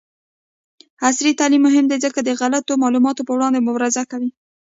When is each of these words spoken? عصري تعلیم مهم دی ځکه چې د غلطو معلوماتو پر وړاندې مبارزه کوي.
عصري 1.07 1.31
تعلیم 1.39 1.61
مهم 1.67 1.85
دی 1.91 1.97
ځکه 2.05 2.19
چې 2.21 2.25
د 2.27 2.29
غلطو 2.39 2.73
معلوماتو 2.83 3.25
پر 3.27 3.33
وړاندې 3.37 3.59
مبارزه 3.67 4.03
کوي. 4.11 4.29